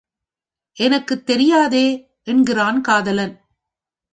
[0.77, 2.17] எனக்குத் தெரியாதே?
[2.23, 3.41] என்கிறான் காதலன்.